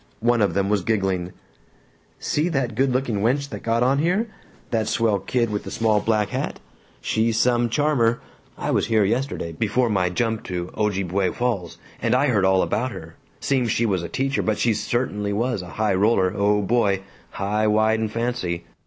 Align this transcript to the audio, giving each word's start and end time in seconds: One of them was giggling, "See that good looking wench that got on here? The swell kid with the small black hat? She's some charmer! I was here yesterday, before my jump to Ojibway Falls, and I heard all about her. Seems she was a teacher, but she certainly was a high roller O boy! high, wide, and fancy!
One 0.21 0.41
of 0.41 0.55
them 0.55 0.67
was 0.67 0.81
giggling, 0.81 1.31
"See 2.19 2.49
that 2.49 2.73
good 2.73 2.91
looking 2.91 3.19
wench 3.21 3.49
that 3.49 3.61
got 3.61 3.83
on 3.83 3.99
here? 3.99 4.27
The 4.71 4.87
swell 4.87 5.19
kid 5.19 5.51
with 5.51 5.63
the 5.63 5.69
small 5.69 5.99
black 5.99 6.29
hat? 6.29 6.59
She's 7.01 7.37
some 7.37 7.69
charmer! 7.69 8.19
I 8.57 8.71
was 8.71 8.87
here 8.87 9.03
yesterday, 9.05 9.51
before 9.51 9.89
my 9.91 10.09
jump 10.09 10.41
to 10.45 10.71
Ojibway 10.73 11.29
Falls, 11.35 11.77
and 12.01 12.15
I 12.15 12.29
heard 12.29 12.45
all 12.45 12.63
about 12.63 12.91
her. 12.91 13.13
Seems 13.39 13.69
she 13.69 13.85
was 13.85 14.01
a 14.01 14.09
teacher, 14.09 14.41
but 14.41 14.57
she 14.57 14.73
certainly 14.73 15.33
was 15.33 15.61
a 15.61 15.69
high 15.77 15.93
roller 15.93 16.33
O 16.35 16.63
boy! 16.63 17.03
high, 17.33 17.67
wide, 17.67 17.99
and 17.99 18.11
fancy! 18.11 18.65